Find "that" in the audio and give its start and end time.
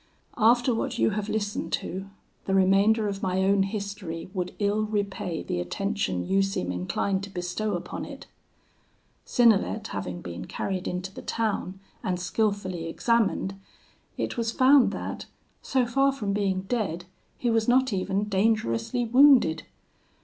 14.91-15.27